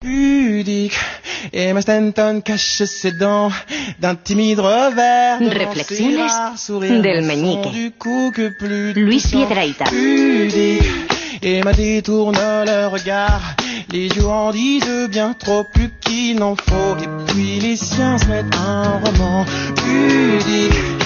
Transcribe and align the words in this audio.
pudique 0.00 0.98
Emma 1.52 1.82
Stanton 1.82 2.40
cache 2.42 2.84
ses 2.84 3.12
dents 3.12 3.50
d'un 3.98 4.14
timide 4.14 4.60
revers 4.60 5.38
Reflexiones 5.40 7.02
del 7.02 7.22
meñique. 7.24 7.70
du 7.72 7.90
coup 7.92 8.30
que 8.34 8.48
plus 8.48 8.94
Luis. 8.94 9.22
Piedrahita. 9.30 9.84
Pudique 9.84 10.82
Emma 11.42 11.72
détourne 11.74 12.36
le 12.36 12.86
regard 12.86 13.42
Les 13.92 14.08
yeux 14.08 14.26
en 14.26 14.50
disent 14.52 15.08
bien 15.10 15.34
trop 15.34 15.64
plus 15.64 15.90
qu'il 16.00 16.36
n'en 16.36 16.56
faut 16.56 16.96
Et 17.02 17.08
puis 17.32 17.60
les 17.60 17.76
siens 17.76 18.16
se 18.18 18.26
mettent 18.26 18.54
un 18.54 19.00
roman 19.04 19.44
Pudique 19.76 20.99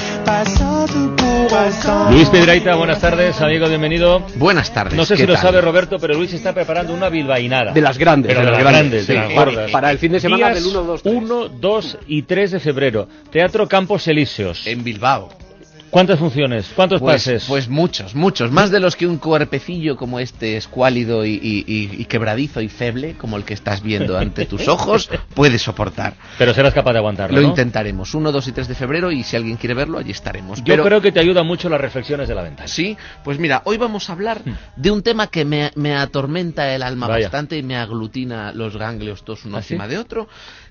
Luis 2.10 2.28
Piedrahita, 2.30 2.74
buenas 2.76 3.00
tardes, 3.00 3.40
amigo, 3.40 3.68
bienvenido. 3.68 4.22
Buenas 4.36 4.72
tardes. 4.72 4.94
No 4.94 5.04
sé 5.04 5.14
¿qué 5.14 5.22
si 5.22 5.26
lo 5.26 5.34
tal? 5.34 5.42
sabe 5.42 5.60
Roberto, 5.60 5.98
pero 5.98 6.14
Luis 6.14 6.32
está 6.32 6.52
preparando 6.54 6.94
una 6.94 7.08
bilbainada. 7.08 7.72
De 7.72 7.80
las 7.80 7.98
grandes, 7.98 8.32
Pero 8.34 8.46
de, 8.46 8.52
las 8.52 8.60
grandes, 8.60 9.06
de 9.06 9.12
sí. 9.14 9.18
las 9.18 9.32
Para- 9.32 9.50
gordas. 9.50 9.70
Para 9.70 9.90
el 9.90 9.98
fin 9.98 10.12
de 10.12 10.20
semana 10.20 10.50
Días 10.50 10.64
del 10.64 10.76
1, 10.76 10.82
2, 10.84 11.02
3. 11.02 11.14
1, 11.16 11.48
2 11.48 11.98
y 12.06 12.22
3 12.22 12.50
de 12.52 12.60
febrero. 12.60 13.08
Teatro 13.30 13.68
Campos 13.68 14.06
Elíseos. 14.08 14.66
En 14.66 14.82
Bilbao. 14.84 15.28
¿Cuántas 15.94 16.18
funciones? 16.18 16.72
¿Cuántos 16.74 17.00
Pues, 17.00 17.22
pases? 17.22 17.44
pues 17.46 17.68
muchos, 17.68 18.16
muchos. 18.16 18.50
Más 18.50 18.72
de 18.72 18.80
los 18.80 18.96
que 18.96 19.06
un 19.06 19.18
cuerpecillo 19.18 19.96
como 19.96 20.18
este 20.18 20.56
escuálido 20.56 21.24
y, 21.24 21.38
y- 21.40 22.04
quebradizo 22.06 22.60
y 22.60 22.68
feble, 22.68 23.14
como 23.14 23.36
el 23.36 23.44
que 23.44 23.54
estás 23.54 23.80
viendo 23.80 24.18
ante 24.18 24.44
tus 24.52 24.66
ojos, 24.66 25.08
puede 25.34 25.56
soportar. 25.60 26.14
Pero 26.36 26.52
serás 26.52 26.74
capaz 26.74 26.94
de 26.94 26.98
aguantarlo, 26.98 27.36
Lo 27.36 27.42
¿no? 27.42 27.48
intentaremos. 27.48 28.12
1, 28.12 28.32
2 28.32 28.48
y 28.48 28.50
3 28.52 28.66
de 28.66 28.74
febrero 28.74 29.12
y 29.12 29.22
si 29.22 29.36
alguien 29.36 29.56
quiere 29.56 29.74
verlo, 29.74 29.98
allí 29.98 30.10
estaremos. 30.10 30.58
Yo 30.58 30.64
Pero- 30.66 30.82
creo 30.82 31.00
que 31.00 31.12
te 31.12 31.20
ayuda 31.20 31.44
mucho 31.44 31.68
las 31.68 31.80
reflexiones 31.80 32.26
de 32.26 32.34
la 32.34 32.42
ventana. 32.42 32.66
Sí, 32.66 32.96
pues 33.22 33.38
mira, 33.38 33.62
hoy 33.64 33.76
vamos 33.76 34.10
a 34.10 34.14
hablar 34.14 34.40
de 34.74 34.90
un 34.90 35.00
tema 35.04 35.28
que 35.28 35.44
me, 35.44 35.70
me 35.76 35.94
atormenta 35.94 36.74
el 36.74 36.82
alma 36.82 37.06
Hmm. 37.06 37.10
Vaya. 37.10 37.26
bastante 37.26 37.56
y 37.56 37.62
me 37.62 37.76
aglutina 37.76 38.52
los 38.52 38.76
ganglios 38.76 39.24
todos 39.24 39.44
uno 39.44 39.58
¿Ah, 39.58 39.62
sí? 39.62 39.74
encima 39.74 39.86
de 39.86 39.98
otro, 39.98 40.26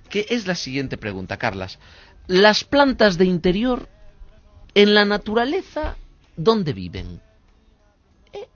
que 0.09 0.26
es 0.31 0.48
la 0.48 0.55
siguiente 0.55 0.98
pregunta, 0.98 1.38
Carlas. 1.38 1.80
Las 2.28 2.66
plantas 2.66 3.17
de 3.17 3.23
interior, 3.23 3.88
en 4.75 4.93
la 4.93 5.05
naturaleza, 5.05 5.95
¿dónde 6.35 6.73
viven? 6.73 7.21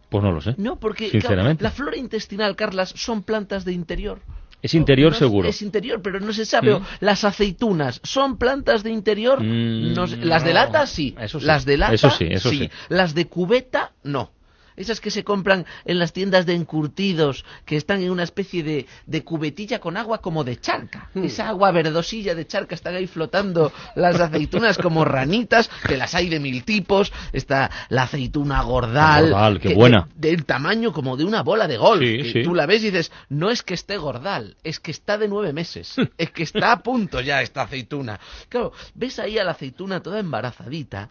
Pues 0.10 0.24
no 0.24 0.32
lo 0.32 0.42
sé. 0.42 0.56
No, 0.58 0.80
porque 0.80 1.10
claro, 1.20 1.56
la 1.60 1.72
flora 1.72 1.98
intestinal, 1.98 2.56
Carlas, 2.56 2.94
son 2.96 3.24
plantas 3.24 3.66
de 3.66 3.74
interior. 3.74 4.22
Es 4.62 4.74
interior 4.74 5.12
No, 5.12 5.18
seguro. 5.18 5.50
Es 5.50 5.62
interior, 5.62 6.02
pero 6.02 6.20
no 6.20 6.34
se 6.34 6.46
sabe. 6.46 6.80
Mm. 6.80 6.84
Las 7.02 7.24
aceitunas 7.24 8.00
son 8.04 8.38
plantas 8.38 8.84
de 8.84 8.90
interior. 8.90 9.42
Mm, 9.42 9.94
No 9.94 10.08
las 10.08 10.44
de 10.44 10.54
lata 10.54 10.88
sí. 10.88 11.16
Eso 11.20 11.40
sí. 11.40 11.46
Las 11.46 11.66
de 11.66 11.78
lata 11.78 11.94
Eso 11.94 12.10
sí, 12.10 12.26
eso 12.30 12.50
sí. 12.50 12.70
Las 12.90 13.14
de 13.14 13.26
cubeta 13.28 13.92
no. 14.04 14.32
Esas 14.78 15.02
que 15.02 15.12
se 15.12 15.24
compran 15.26 15.66
en 15.84 16.00
las 16.00 16.14
tiendas 16.14 16.46
de 16.46 16.54
encurtidos, 16.54 17.44
que 17.66 17.76
están 17.76 18.02
en 18.02 18.12
una 18.12 18.24
especie 18.24 18.64
de, 18.64 18.86
de 19.06 19.24
cubetilla 19.24 19.80
con 19.80 19.98
agua 19.98 20.20
como 20.22 20.44
de 20.44 20.56
charca. 20.58 21.10
Hmm. 21.14 21.24
Esa 21.26 21.50
agua 21.50 21.72
verdosilla 21.72 22.36
de 22.36 22.48
charca, 22.48 22.76
están 22.76 22.96
ahí 22.96 23.08
flotando 23.08 23.74
las 23.96 24.20
aceitunas 24.20 24.78
como 24.78 25.04
ranitas, 25.04 25.70
que 25.88 25.98
las 25.98 26.14
hay 26.16 26.30
de 26.30 26.40
mil 26.40 26.64
tipos. 26.64 27.12
Está 27.34 27.70
la 27.90 28.04
aceituna 28.04 28.62
gordal. 28.62 29.32
Gordal, 29.32 29.60
qué 29.60 29.70
que- 29.70 29.76
buena. 29.76 30.08
de- 30.16 30.28
del 30.30 30.46
tamaño 30.46 30.94
como 30.94 31.18
de 31.18 31.26
una 31.26 31.42
bola 31.42 31.68
de 31.68 31.78
golf. 31.78 32.02
Sí, 32.04 32.18
que 32.18 32.32
sí. 32.32 32.44
Tú 32.44 32.54
la 32.54 32.66
ves 32.68 32.84
y 32.84 32.92
dices, 32.92 33.12
no 33.30 33.50
es 33.50 33.64
que 33.64 33.74
esté 33.74 33.98
gordal, 33.98 34.56
es 34.64 34.80
que 34.80 34.92
está 34.92 35.18
de 35.18 35.28
nueve 35.28 35.54
meses. 35.54 35.96
es 36.18 36.30
que 36.32 36.44
está 36.44 36.72
a 36.72 36.84
punto 36.84 37.20
ya 37.20 37.42
esta 37.42 37.64
aceituna. 37.64 38.20
Claro, 38.48 38.72
ves 38.94 39.18
ahí 39.18 39.40
a 39.40 39.44
la 39.44 39.52
aceituna 39.52 40.02
toda 40.04 40.20
embarazadita 40.20 41.10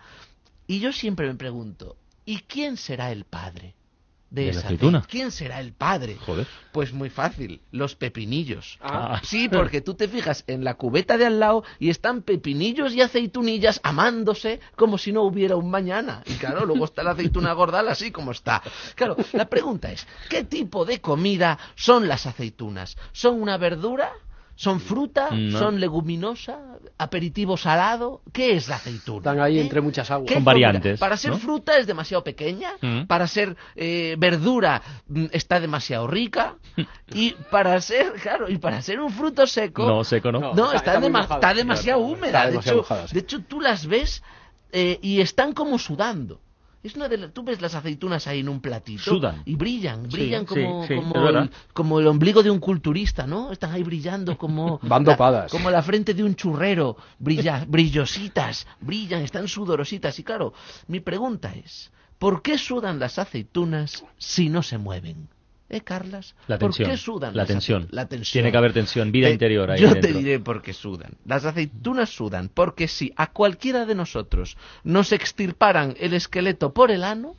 y 0.68 0.78
yo 0.80 0.92
siempre 0.92 1.26
me 1.26 1.34
pregunto, 1.34 1.96
¿y 2.26 2.40
quién 2.40 2.76
será 2.76 3.10
el 3.10 3.24
padre? 3.24 3.74
De, 4.28 4.42
¿De 4.42 4.46
la 4.46 4.58
esa 4.58 4.66
aceituna? 4.66 5.04
¿Quién 5.08 5.30
será 5.30 5.60
el 5.60 5.72
padre? 5.72 6.16
Joder. 6.16 6.48
Pues 6.72 6.92
muy 6.92 7.08
fácil, 7.08 7.60
los 7.70 7.94
pepinillos. 7.94 8.76
Ah. 8.82 9.20
Sí, 9.22 9.48
porque 9.48 9.80
tú 9.80 9.94
te 9.94 10.08
fijas 10.08 10.42
en 10.48 10.64
la 10.64 10.74
cubeta 10.74 11.16
de 11.16 11.26
al 11.26 11.38
lado 11.38 11.62
y 11.78 11.90
están 11.90 12.22
pepinillos 12.22 12.92
y 12.92 13.00
aceitunillas 13.00 13.80
amándose 13.84 14.60
como 14.74 14.98
si 14.98 15.12
no 15.12 15.22
hubiera 15.22 15.54
un 15.56 15.70
mañana. 15.70 16.22
Y 16.26 16.34
claro, 16.34 16.66
luego 16.66 16.84
está 16.84 17.04
la 17.04 17.12
aceituna 17.12 17.52
gordal 17.52 17.88
así 17.88 18.10
como 18.10 18.32
está. 18.32 18.62
Claro, 18.96 19.16
la 19.32 19.46
pregunta 19.46 19.92
es, 19.92 20.06
¿qué 20.28 20.42
tipo 20.42 20.84
de 20.84 21.00
comida 21.00 21.56
son 21.76 22.08
las 22.08 22.26
aceitunas? 22.26 22.96
¿Son 23.12 23.40
una 23.40 23.56
verdura? 23.58 24.12
¿Son 24.58 24.80
fruta? 24.80 25.28
No. 25.32 25.58
¿Son 25.58 25.78
leguminosa? 25.80 26.58
¿Aperitivo 26.96 27.58
salado? 27.58 28.22
¿Qué 28.32 28.54
es 28.56 28.68
la 28.68 28.76
aceituna? 28.76 29.18
Están 29.18 29.40
ahí 29.40 29.58
¿Eh? 29.58 29.60
entre 29.60 29.82
muchas 29.82 30.10
aguas. 30.10 30.28
¿Qué 30.28 30.34
Son 30.34 30.44
variantes, 30.44 30.98
Para 30.98 31.16
ser 31.18 31.32
¿no? 31.32 31.38
fruta 31.38 31.76
es 31.76 31.86
demasiado 31.86 32.24
pequeña, 32.24 32.70
Mm. 32.80 33.02
para 33.06 33.26
ser 33.28 33.54
eh, 33.74 34.16
verdura 34.18 34.80
mm, 35.08 35.26
está 35.32 35.60
demasiado 35.60 36.06
rica 36.06 36.54
y 37.12 37.32
para 37.50 37.78
ser, 37.82 38.14
claro, 38.14 38.48
y 38.48 38.56
para 38.56 38.80
ser 38.80 38.98
un 39.00 39.10
fruto 39.12 39.46
seco 39.46 39.86
No, 39.86 40.04
seco 40.04 40.32
no. 40.32 40.40
No. 40.40 40.54
no, 40.54 40.64
está- 40.72 40.76
está, 40.76 40.90
está 40.94 41.00
muy 41.00 41.08
dema- 41.10 41.20
mojada. 41.22 41.34
está 41.36 41.54
demasiado 41.54 42.00
Claro, 42.00 42.12
húmeda. 42.14 42.26
está 42.28 42.44
de, 42.46 42.50
demasiado 42.52 42.78
hecho, 42.80 42.82
mojada, 42.88 43.08
sí. 43.08 43.14
de 43.14 43.20
hecho, 43.20 43.40
tú 43.42 43.60
las 43.60 43.86
ves 43.86 44.22
eh, 44.72 44.98
y 45.02 45.20
están 45.20 45.52
como 45.52 45.78
sudando. 45.78 46.40
Es 46.86 46.94
una 46.94 47.08
de 47.08 47.18
las- 47.18 47.32
tú 47.32 47.42
ves 47.42 47.60
las 47.60 47.74
aceitunas 47.74 48.26
ahí 48.28 48.40
en 48.40 48.48
un 48.48 48.60
platito 48.60 49.02
Sudan. 49.02 49.42
y 49.44 49.56
brillan, 49.56 50.04
brillan 50.08 50.42
sí, 50.42 50.54
como, 50.54 50.86
sí, 50.86 50.94
como, 50.94 51.28
el, 51.28 51.50
como 51.72 51.98
el 52.00 52.06
ombligo 52.06 52.42
de 52.44 52.50
un 52.50 52.60
culturista, 52.60 53.26
¿no? 53.26 53.50
Están 53.50 53.72
ahí 53.72 53.82
brillando 53.82 54.38
como 54.38 54.78
Van 54.82 55.04
la- 55.04 55.16
como 55.50 55.70
la 55.70 55.82
frente 55.82 56.14
de 56.14 56.22
un 56.22 56.36
churrero, 56.36 56.96
brilla, 57.18 57.64
brillositas, 57.68 58.66
brillan, 58.80 59.22
están 59.22 59.48
sudorositas. 59.48 60.16
Y 60.18 60.22
claro, 60.22 60.52
mi 60.86 61.00
pregunta 61.00 61.52
es, 61.54 61.90
¿por 62.18 62.40
qué 62.42 62.56
sudan 62.56 62.98
las 63.00 63.18
aceitunas 63.18 64.04
si 64.16 64.48
no 64.48 64.62
se 64.62 64.78
mueven? 64.78 65.28
¿Eh, 65.68 65.80
Carlas? 65.80 66.34
La 66.46 66.58
¿Por 66.58 66.72
qué 66.74 66.96
sudan 66.96 67.36
La 67.36 67.44
tensión. 67.44 67.88
La 67.90 68.06
tensión. 68.06 68.32
Tiene 68.34 68.52
que 68.52 68.56
haber 68.58 68.72
tensión, 68.72 69.10
vida 69.10 69.26
Te- 69.26 69.32
interior 69.32 69.70
ahí 69.70 69.80
Yo 69.80 69.88
dentro. 69.94 70.12
te 70.12 70.18
diré 70.18 70.38
por 70.38 70.62
qué 70.62 70.72
sudan. 70.72 71.12
Las 71.24 71.44
aceitunas 71.44 72.08
sudan 72.10 72.48
porque 72.52 72.86
si 72.86 73.12
a 73.16 73.32
cualquiera 73.32 73.84
de 73.84 73.96
nosotros 73.96 74.56
nos 74.84 75.10
extirparan 75.12 75.96
el 75.98 76.14
esqueleto 76.14 76.72
por 76.72 76.90
el 76.92 77.02
ano, 77.02 77.34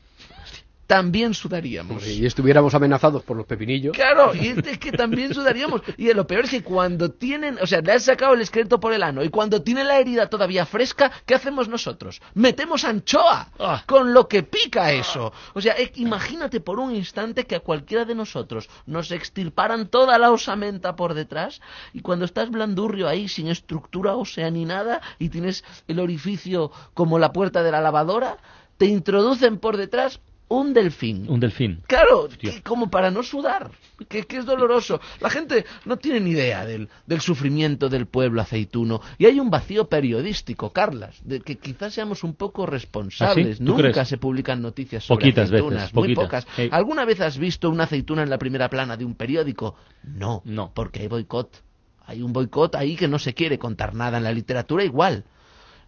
también 0.88 1.34
sudaríamos. 1.34 2.02
Si 2.02 2.26
estuviéramos 2.26 2.74
amenazados 2.74 3.22
por 3.24 3.36
los 3.36 3.46
pepinillos, 3.46 3.94
Claro, 3.96 4.34
y 4.34 4.48
es 4.48 4.56
de 4.56 4.80
que 4.80 4.94
también 4.94 5.34
sudaríamos. 5.34 5.82
Y 5.98 6.12
lo 6.14 6.26
peor 6.26 6.46
es 6.46 6.52
que 6.52 6.64
cuando 6.64 7.12
tienen, 7.12 7.58
o 7.62 7.68
sea, 7.68 7.82
le 7.82 7.92
han 7.92 8.00
sacado 8.00 8.34
el 8.34 8.42
esqueleto 8.42 8.80
por 8.80 8.94
el 8.94 9.04
ano 9.04 9.22
y 9.24 9.30
cuando 9.30 9.62
tiene 9.62 9.84
la 9.84 10.00
herida 10.00 10.28
todavía 10.30 10.66
fresca, 10.66 11.12
¿qué 11.26 11.36
hacemos 11.36 11.68
nosotros? 11.68 12.22
Metemos 12.34 12.86
anchoa, 12.86 13.50
Ah. 13.60 13.84
con 13.86 14.14
lo 14.14 14.28
que 14.30 14.44
pica 14.44 14.94
eso. 14.94 15.34
O 15.54 15.60
sea, 15.62 15.74
eh, 15.78 15.92
imagínate 15.96 16.62
por 16.62 16.80
un 16.80 16.96
instante 16.96 17.46
que 17.46 17.56
a 17.56 17.60
cualquiera 17.60 18.06
de 18.06 18.16
nosotros 18.16 18.70
nos 18.86 19.12
extirparan 19.12 19.88
toda 19.90 20.18
la 20.18 20.32
osamenta 20.32 20.96
por 20.96 21.14
detrás 21.14 21.60
y 21.94 22.00
cuando 22.02 22.24
estás 22.24 22.50
blandurrio 22.50 23.10
ahí 23.10 23.28
sin 23.28 23.50
estructura 23.50 24.16
ósea 24.16 24.50
ni 24.52 24.64
nada 24.64 25.02
y 25.20 25.28
tienes 25.30 25.66
el 25.90 26.00
orificio 26.00 26.72
como 26.94 27.20
la 27.20 27.34
puerta 27.34 27.62
de 27.62 27.72
la 27.72 27.82
lavadora, 27.82 28.38
te 28.78 28.86
introducen 28.86 29.58
por 29.58 29.76
detrás 29.76 30.22
un 30.50 30.74
delfín. 30.74 31.26
Un 31.30 31.40
delfín. 31.42 31.82
Claro, 31.88 32.30
que- 32.40 32.62
como 32.64 32.90
para 32.90 33.12
no 33.12 33.22
sudar, 33.24 33.70
que, 34.08 34.24
que 34.24 34.38
es 34.38 34.46
doloroso. 34.46 35.02
La 35.20 35.30
gente 35.30 35.66
no 35.86 35.98
tiene 35.98 36.22
ni 36.22 36.30
idea 36.32 36.66
del, 36.66 36.88
del 37.06 37.20
sufrimiento 37.22 37.90
del 37.90 38.06
pueblo 38.08 38.42
aceituno. 38.42 39.02
Y 39.18 39.26
hay 39.26 39.40
un 39.42 39.50
vacío 39.50 39.90
periodístico, 39.90 40.72
Carlas, 40.72 41.18
de 41.26 41.42
que 41.42 41.58
quizás 41.58 41.94
seamos 41.94 42.24
un 42.24 42.34
poco 42.34 42.66
responsables. 42.66 43.58
¿Ah, 43.60 43.64
Nunca 43.64 43.92
crees? 43.92 44.08
se 44.08 44.18
publican 44.18 44.62
noticias 44.62 45.04
sobre 45.04 45.20
Poquitas 45.22 45.50
aceitunas, 45.50 45.82
veces, 45.82 45.94
muy 45.94 46.16
poquitas. 46.16 46.46
pocas. 46.46 46.58
Hey. 46.58 46.70
¿Alguna 46.72 47.04
vez 47.06 47.20
has 47.22 47.38
visto 47.38 47.70
una 47.70 47.84
aceituna 47.84 48.24
en 48.24 48.30
la 48.30 48.38
primera 48.38 48.70
plana 48.70 48.96
de 48.96 49.04
un 49.06 49.16
periódico? 49.16 49.76
No, 50.04 50.42
No. 50.46 50.72
porque 50.74 51.02
hay 51.02 51.08
boicot. 51.08 51.62
Hay 52.06 52.22
un 52.22 52.32
boicot 52.32 52.74
ahí 52.76 52.96
que 52.96 53.10
no 53.10 53.20
se 53.20 53.34
quiere 53.34 53.60
contar 53.60 53.94
nada. 53.94 54.18
En 54.18 54.24
la 54.24 54.32
literatura 54.32 54.84
igual. 54.86 55.26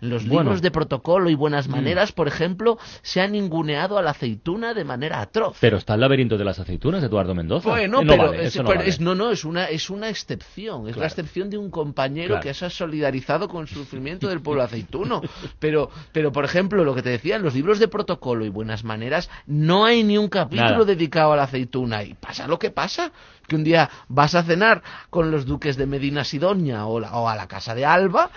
Los 0.02 0.26
Bueno. 0.28 0.44
libros 0.44 0.62
de 0.62 0.72
protocolo 0.72 1.30
y 1.30 1.36
buenas 1.36 1.68
Mm. 1.68 1.72
maneras, 1.72 2.12
por 2.12 2.28
ejemplo, 2.28 2.78
se 3.02 3.22
ha 3.22 3.28
ninguneado 3.28 3.98
a 3.98 4.02
la 4.02 4.12
aceituna 4.12 4.74
de 4.74 4.84
manera 4.86 5.20
atroz. 5.22 5.58
Pero 5.60 5.78
está 5.78 5.96
el 5.96 6.02
laberinto 6.02 6.38
de 6.38 6.46
las 6.46 6.60
aceitunas 6.60 7.04
Eduardo 7.04 7.36
Mendoza. 7.36 7.70
Bueno, 7.70 8.00
Eh, 8.02 8.06
no 8.06 8.12
pero 8.12 8.24
vale, 8.32 8.46
es, 8.46 8.56
no 8.56 8.64
pero 8.66 8.78
vale. 8.80 8.90
es- 8.90 9.00
no, 9.00 9.16
no, 9.16 9.32
es 9.32 9.44
una, 9.44 9.66
es 9.66 9.90
una 9.90 10.10
excepción. 10.10 10.82
Es 10.88 10.94
Claro. 10.94 11.02
la 11.02 11.08
excepción 11.08 11.50
de 11.50 11.58
un 11.58 11.70
compañero 11.70 12.28
Claro. 12.30 12.44
que 12.44 12.54
se 12.54 12.66
ha 12.66 12.70
solidarizado 12.70 13.48
con 13.50 13.62
el 13.64 13.68
sufrimiento 13.68 14.28
del 14.30 14.42
pueblo 14.42 14.64
aceituno. 14.64 15.22
Pero, 15.60 15.90
pero, 16.14 16.32
por 16.32 16.46
ejemplo, 16.46 16.84
lo 16.84 16.96
que 16.96 17.02
te 17.02 17.10
decía, 17.10 17.36
en 17.36 17.44
los 17.44 17.54
libros 17.54 17.80
de 17.80 17.88
protocolo 17.88 18.46
y 18.46 18.50
buenas 18.50 18.84
maneras, 18.84 19.30
no 19.46 19.86
hay 19.86 20.04
ni 20.04 20.18
un 20.18 20.30
capítulo 20.30 20.70
Nada. 20.70 20.86
dedicado 20.86 21.34
a 21.34 21.36
la 21.36 21.44
aceituna. 21.44 22.04
Y 22.04 22.14
pasa 22.14 22.48
lo 22.48 22.58
que 22.60 22.72
pasa, 22.72 23.12
que 23.48 23.56
un 23.56 23.64
día 23.64 23.90
vas 24.08 24.36
a 24.36 24.44
cenar 24.44 24.82
con 25.10 25.32
los 25.32 25.46
duques 25.46 25.76
de 25.76 25.86
Medina 25.86 26.24
Sidonia 26.24 26.86
o, 26.86 27.00
la- 27.00 27.14
o 27.18 27.28
a 27.28 27.36
la 27.36 27.48
casa 27.48 27.76
de 27.76 27.86
Alba. 27.86 28.30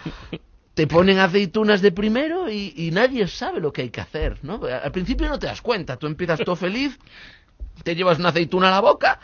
Te 0.75 0.87
ponen 0.87 1.19
aceitunas 1.19 1.83
de 1.83 1.93
primero 1.93 2.51
y, 2.51 2.73
y 2.77 2.91
nadie 2.93 3.29
sabe 3.29 3.61
lo 3.61 3.73
que 3.73 3.83
hay 3.83 3.91
que 3.91 4.01
hacer, 4.01 4.39
¿no? 4.43 4.61
Al 4.65 4.93
principio 4.93 5.29
no 5.29 5.39
te 5.39 5.47
das 5.47 5.61
cuenta, 5.61 5.97
tú 5.99 6.07
empiezas 6.07 6.41
todo 6.41 6.57
feliz, 6.57 6.99
te 7.83 7.95
llevas 7.95 8.19
una 8.19 8.31
aceituna 8.31 8.69
a 8.69 8.71
la 8.71 8.81
boca 8.81 9.21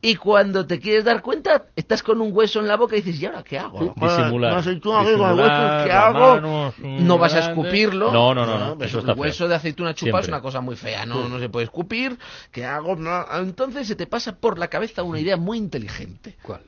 y 0.00 0.14
cuando 0.14 0.64
te 0.64 0.78
quieres 0.78 1.04
dar 1.04 1.22
cuenta 1.22 1.66
estás 1.74 2.04
con 2.04 2.20
un 2.20 2.30
hueso 2.32 2.60
en 2.60 2.68
la 2.68 2.76
boca 2.76 2.96
y 2.96 3.00
dices, 3.00 3.20
¿y 3.20 3.26
ahora 3.26 3.42
qué 3.42 3.58
hago? 3.58 3.92
Disimular. 3.96 4.52
Una 4.52 4.60
aceituna 4.60 5.00
aquí 5.00 5.12
con 5.16 5.30
el 5.30 5.36
Disimular, 5.36 5.72
hueso, 5.72 5.84
¿qué 5.84 5.92
hago? 5.92 6.34
mano, 6.36 6.74
no 6.78 7.18
vas 7.18 7.34
a 7.34 7.38
escupirlo. 7.40 8.12
No, 8.12 8.32
no, 8.32 8.46
no, 8.46 8.58
no, 8.58 8.78
pues 8.78 8.90
eso 8.90 8.98
el 8.98 9.02
está 9.02 9.14
feo. 9.14 9.22
hueso 9.22 9.48
de 9.48 9.54
aceituna 9.56 9.94
chupa 9.94 10.20
es 10.20 10.28
una 10.28 10.40
cosa 10.40 10.60
muy 10.60 10.76
fea, 10.76 11.04
no, 11.06 11.28
no 11.28 11.40
se 11.40 11.48
puede 11.48 11.64
escupir. 11.64 12.16
¿Qué 12.52 12.64
hago? 12.64 12.94
No. 12.94 13.26
Entonces 13.40 13.88
se 13.88 13.96
te 13.96 14.06
pasa 14.06 14.36
por 14.36 14.60
la 14.60 14.68
cabeza 14.68 15.02
una 15.02 15.18
idea 15.18 15.36
muy 15.36 15.58
inteligente. 15.58 16.36
¿cuál? 16.42 16.62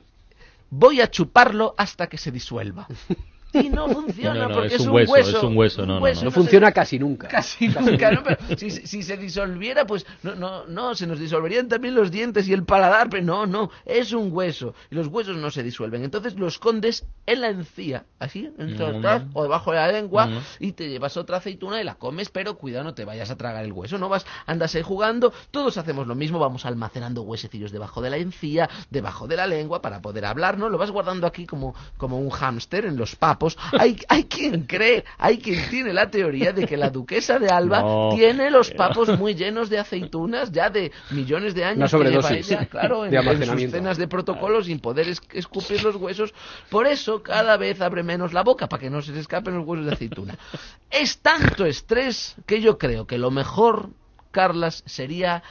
voy 0.69 1.01
a 1.01 1.11
chuparlo 1.11 1.75
hasta 1.77 2.07
que 2.07 2.17
se 2.17 2.31
disuelva. 2.31 2.87
Y 3.53 3.69
no 3.69 3.87
funciona 3.89 4.33
No, 4.43 4.49
no, 4.49 4.55
porque 4.55 4.75
es 4.75 4.81
un 4.81 4.89
hueso, 4.89 5.11
hueso. 5.13 5.37
es 5.37 5.43
un 5.43 5.57
hueso, 5.57 5.81
no, 5.85 5.93
no, 5.95 5.99
no. 5.99 6.07
No 6.07 6.15
se- 6.15 6.31
funciona 6.31 6.71
casi 6.71 6.97
nunca. 6.99 7.27
Casi 7.27 7.67
nunca, 7.79 8.11
¿no? 8.11 8.23
Pero 8.23 8.37
si, 8.57 8.71
si 8.71 9.03
se 9.03 9.17
disolviera, 9.17 9.85
pues 9.85 10.05
no, 10.23 10.35
no, 10.35 10.65
no, 10.67 10.95
se 10.95 11.05
nos 11.07 11.19
disolverían 11.19 11.67
también 11.67 11.95
los 11.95 12.11
dientes 12.11 12.47
y 12.47 12.53
el 12.53 12.63
paladar, 12.63 13.09
pero 13.09 13.23
no, 13.23 13.45
no, 13.45 13.69
es 13.85 14.13
un 14.13 14.29
hueso. 14.31 14.73
Y 14.89 14.95
los 14.95 15.07
huesos 15.07 15.37
no 15.37 15.51
se 15.51 15.63
disuelven. 15.63 16.03
Entonces 16.03 16.35
lo 16.35 16.47
escondes 16.47 17.05
en 17.25 17.41
la 17.41 17.49
encía, 17.49 18.05
así, 18.19 18.49
entre 18.57 18.91
Mm. 18.93 18.95
atrás 18.97 19.23
o 19.33 19.43
debajo 19.43 19.71
de 19.71 19.77
la 19.77 19.91
lengua, 19.91 20.27
Mm. 20.27 20.39
y 20.59 20.71
te 20.73 20.89
llevas 20.89 21.17
otra 21.17 21.37
aceituna 21.37 21.81
y 21.81 21.83
la 21.83 21.95
comes, 21.95 22.29
pero 22.29 22.57
cuidado, 22.57 22.83
no 22.85 22.93
te 22.93 23.05
vayas 23.05 23.29
a 23.31 23.35
tragar 23.37 23.65
el 23.65 23.73
hueso, 23.73 23.97
no 23.97 24.09
vas, 24.09 24.25
andas 24.45 24.73
ahí 24.75 24.81
jugando, 24.81 25.33
todos 25.51 25.77
hacemos 25.77 26.07
lo 26.07 26.15
mismo, 26.15 26.39
vamos 26.39 26.65
almacenando 26.65 27.21
huesecillos 27.23 27.71
debajo 27.71 28.01
de 28.01 28.09
la 28.09 28.17
encía, 28.17 28.69
debajo 28.89 29.27
de 29.27 29.35
la 29.35 29.47
lengua, 29.47 29.81
para 29.81 30.01
poder 30.01 30.25
hablar, 30.25 30.57
¿no? 30.57 30.69
Lo 30.69 30.77
vas 30.77 30.91
guardando 30.91 31.27
aquí 31.27 31.45
como, 31.45 31.75
como 31.97 32.17
un 32.19 32.29
hámster 32.29 32.85
en 32.85 32.97
los 32.97 33.15
Hay, 33.79 33.97
hay 34.07 34.25
quien 34.25 34.63
cree, 34.63 35.03
hay 35.17 35.37
quien 35.39 35.69
tiene 35.69 35.93
la 35.93 36.09
teoría 36.11 36.51
de 36.53 36.65
que 36.67 36.77
la 36.77 36.89
duquesa 36.89 37.39
de 37.39 37.49
Alba 37.49 37.81
No. 37.81 38.09
tiene 38.15 38.49
los 38.51 38.71
papos 38.71 39.17
muy 39.17 39.33
llenos 39.35 39.69
de 39.69 39.79
aceitunas 39.79 40.51
ya 40.51 40.69
de 40.69 40.91
millones 41.11 41.55
de 41.55 41.63
años 41.65 41.91
Una 41.93 42.03
que 42.05 42.11
lleva 42.11 42.31
ella, 42.33 42.65
claro, 42.67 43.05
en, 43.05 43.11
de 43.11 43.17
en 43.17 43.45
sus 43.45 43.71
cenas 43.71 43.97
de 43.97 44.07
protocolo 44.07 44.63
sin 44.63 44.79
poder 44.79 45.07
es- 45.07 45.21
escupir 45.33 45.81
los 45.83 45.95
huesos. 45.95 46.33
Por 46.69 46.87
eso 46.87 47.23
cada 47.23 47.57
vez 47.57 47.81
abre 47.81 48.03
menos 48.03 48.33
la 48.33 48.43
boca 48.43 48.67
para 48.67 48.79
que 48.81 48.89
no 48.89 49.01
se 49.01 49.11
le 49.11 49.19
escapen 49.19 49.55
los 49.57 49.65
huesos 49.65 49.85
de 49.85 49.93
aceituna. 49.93 50.37
Es 50.89 51.19
tanto 51.19 51.65
estrés 51.65 52.35
que 52.45 52.61
yo 52.61 52.77
creo 52.77 53.07
que 53.07 53.17
lo 53.17 53.31
mejor, 53.31 53.89
Carlas, 54.31 54.83
sería 54.85 55.41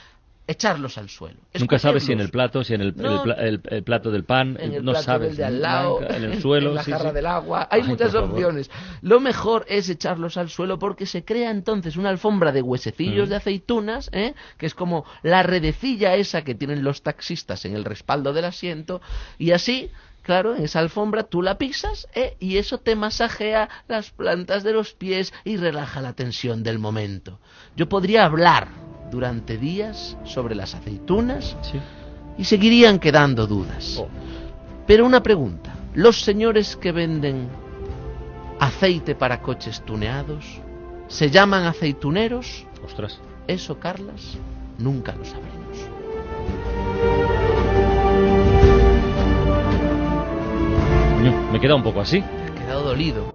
echarlos 0.46 0.98
al 0.98 1.08
suelo. 1.08 1.38
Nunca 1.58 1.78
sabes 1.78 2.04
si 2.04 2.12
en 2.12 2.19
el 2.20 2.31
plato, 2.31 2.64
si 2.64 2.75
en 2.75 2.81
el, 2.81 2.96
No. 2.96 3.16
el 3.16 3.20
pla- 3.22 3.34
el- 3.34 3.60
el 3.70 3.82
plato 3.84 4.10
del 4.10 4.25
pan, 4.25 4.56
en 4.60 4.72
el 4.75 4.84
no 4.84 4.92
plato 4.92 5.04
sabes. 5.04 5.28
del 5.28 5.37
de 5.37 5.44
al 5.44 5.62
lado, 5.62 6.00
en 6.02 6.25
el 6.25 6.40
suelo, 6.42 6.70
en 6.70 6.75
la 6.75 6.82
sí, 6.82 6.90
jarra 6.90 7.10
sí. 7.10 7.14
del 7.14 7.26
agua. 7.26 7.69
Hay 7.70 7.82
Ay, 7.82 7.88
muchas 7.88 8.12
favor. 8.12 8.31
opciones. 8.31 8.70
Lo 9.02 9.20
mejor 9.20 9.64
es 9.69 9.88
echarlos 9.88 10.37
al 10.37 10.50
suelo 10.50 10.78
porque 10.78 11.06
se 11.06 11.25
crea 11.25 11.50
entonces 11.50 11.96
una 11.96 12.08
alfombra 12.10 12.50
de 12.52 12.62
huesecillos 12.62 13.28
Mm. 13.28 13.31
de 13.31 13.37
aceitunas, 13.37 14.10
¿eh? 14.12 14.34
que 14.58 14.66
es 14.66 14.75
como 14.75 15.04
la 15.22 15.42
redecilla 15.44 16.14
esa 16.16 16.43
que 16.43 16.54
tienen 16.56 16.82
los 16.82 17.02
taxistas 17.02 17.64
en 17.64 17.76
el 17.76 17.84
respaldo 17.84 18.32
del 18.32 18.44
asiento, 18.46 19.00
y 19.38 19.52
así. 19.52 19.90
Claro, 20.22 20.54
en 20.54 20.64
esa 20.64 20.81
alfombra 20.81 21.22
tú 21.25 21.40
la 21.40 21.56
pisas 21.56 22.06
¿eh? 22.14 22.36
y 22.38 22.58
eso 22.58 22.76
te 22.76 22.94
masajea 22.94 23.70
las 23.88 24.10
plantas 24.10 24.62
de 24.62 24.75
los 24.75 24.93
pies 24.93 25.32
y 25.44 25.56
relaja 25.56 26.02
la 26.02 26.12
tensión 26.12 26.62
del 26.62 26.78
momento. 26.78 27.40
Yo 27.75 27.88
podría 27.88 28.26
hablar 28.26 28.69
durante 29.10 29.56
días 29.58 30.16
sobre 30.24 30.54
las 30.54 30.74
aceitunas 30.74 31.56
Sí. 31.62 31.78
y 32.38 32.44
seguirían 32.44 32.98
quedando 32.98 33.46
dudas. 33.46 33.96
Oh. 33.98 34.08
Pero 34.86 35.04
una 35.06 35.22
pregunta. 35.22 35.74
¿Los 35.94 36.22
señores 36.22 36.76
que 36.76 36.92
venden 36.92 37.48
aceite 38.58 39.14
para 39.14 39.40
coches 39.42 39.82
tuneados 39.84 40.44
se 41.08 41.30
llaman 41.30 41.64
aceituneros? 41.64 42.64
Ostras. 42.84 43.20
Eso, 43.46 43.78
Carlas, 43.80 44.38
nunca 44.78 45.14
lo 45.16 45.24
sabremos. 45.24 45.60
Me 51.52 51.60
queda 51.60 51.74
un 51.74 51.82
poco 51.82 52.00
así. 52.00 52.20
Me 52.20 52.50
he 52.50 52.54
quedado 52.54 52.82
dolido. 52.84 53.24